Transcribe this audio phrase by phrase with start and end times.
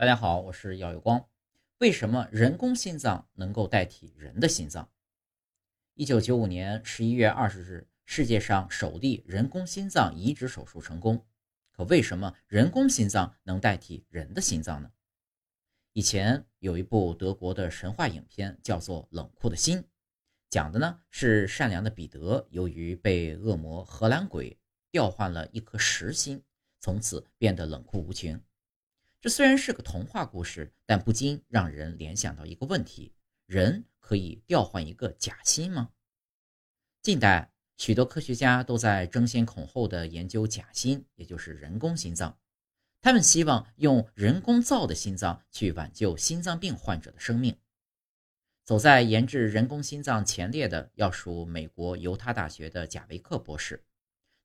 [0.00, 1.28] 大家好，我是耀有光。
[1.76, 4.90] 为什么人工心脏能够代替人的心脏？
[5.92, 11.22] 一九九五年十一月二十日，世界上首例人工心脏移植手术成功。
[11.70, 14.90] 可为什么人工心脏能代替人的心脏呢？
[15.92, 19.80] 以前有一部德国的神话影片，叫做《冷酷的心》，
[20.48, 24.58] 讲的呢是善良的彼得，由于被恶魔荷兰鬼
[24.90, 26.42] 调换了一颗实心，
[26.80, 28.42] 从此变得冷酷无情。
[29.20, 33.12] 这虽然是个童话故事，但不禁让人联想到一个问题：
[33.44, 35.90] 人可以调换一个假心吗？
[37.02, 42.38] 近代许多科学家都在争先恐后地研究假心，也就是人工心脏。
[43.02, 47.58] 他们希望用人工造的心脏去挽救心脏病患者的生命。
[48.64, 53.84] 走在研制人工心脏前列的，要数美国犹他大学的贾维克博士。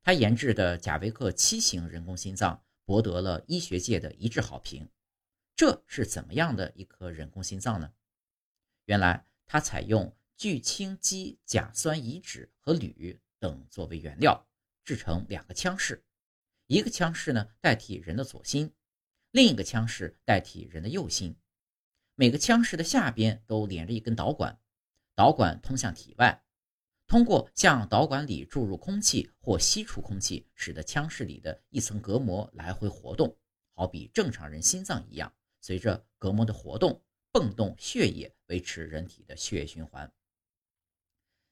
[0.04, 2.62] 他研制的贾维克七型人工心脏。
[2.86, 4.90] 博得了医学界的一致好评。
[5.56, 7.94] 这是怎么样的一颗人工心脏呢？
[8.86, 14.48] 原来，它采用聚氢基甲酸乙酯和铝等作为原料，
[14.84, 16.06] 制成两个腔室。
[16.68, 18.74] 一个腔室呢代替人的左心，
[19.32, 21.36] 另一个腔室代替人的右心。
[22.16, 24.60] 每个腔室的下边都连着一根导管，
[25.16, 26.45] 导管通向体外。
[27.08, 33.38] 通过向导管里注入空气或吸出空气，使得腔室里的一层隔膜来回活动，
[33.74, 35.32] 好比正常人心脏一样。
[35.62, 40.12] 随着隔膜的活动，泵动血液，维持人体的血液循环。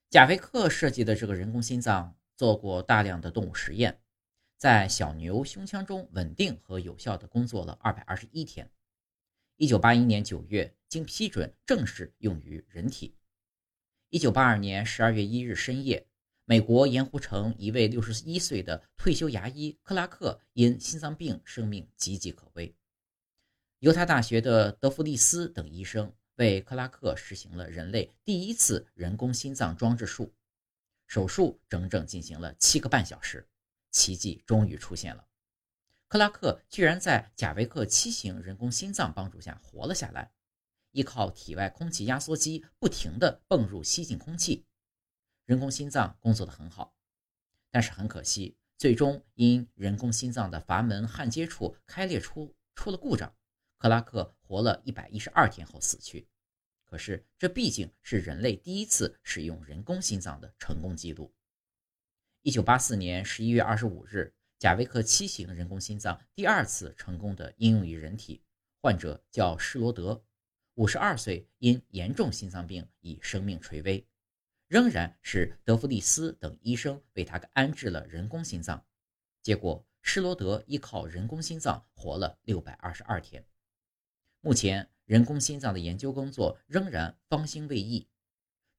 [0.10, 4.02] 贾维克设计的这个人工心脏做过大量的动物实验，
[4.58, 8.70] 在小牛胸腔中稳定和有效地工作了二百二十一天。
[9.58, 13.16] 一九八一年九月，经批准正式用于人体。
[14.14, 16.06] 一九八二年十二月一日深夜，
[16.46, 22.76] 美国盐湖城一位六十一岁的退休牙医克拉克因心脏病生命岌岌可危。
[23.80, 30.32] 犹他大学的德弗利斯等医生为克拉克实行了人类第一次人工心脏装置术，
[31.08, 33.50] 手术整整进行了七个半小时，
[33.90, 35.26] 奇迹终于出现了，
[36.08, 40.32] 克拉克居然在贾维克七型人工心脏帮助下活了下来。
[40.94, 44.66] 依靠体外空气压缩机不停地泵入吸进空气，
[45.46, 46.96] 人工心脏工作得很好。
[47.72, 53.36] 但是很可惜，最终因人工心脏的阀门焊接处开裂出出了故障，
[53.78, 56.30] 克拉克活了一百一十二天后死去。
[56.86, 61.34] 可是这毕竟是人类第一次使用人工心脏的成功记录。
[62.44, 68.44] 一九八四年十一月二十五日，贾维克七型人工心脏第二次成功的应用于人体，
[68.80, 70.24] 患者叫施罗德。
[70.76, 74.08] 五十二岁，因严重心脏病已生命垂危，
[74.68, 78.84] 仍然是德弗利斯等医生为他安置了人工心脏。
[79.44, 83.46] 结果，施罗德依靠人工心脏活了六百二十二天。
[84.42, 88.08] 目前，人工心脏的研究工作仍然方兴未艾。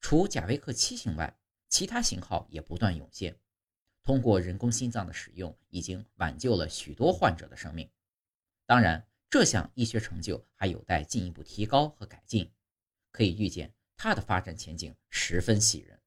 [0.00, 1.38] 除贾维克七型外，
[1.68, 3.38] 其他型号也不断涌现。
[4.02, 7.88] 通过人工心脏的使用，已经挽救了许多患者的生命。
[8.66, 9.06] 当然。
[9.34, 12.48] 这项医学成就还有待进一步提高和改进，
[13.10, 16.00] 可以预见它的发展前景十分喜人。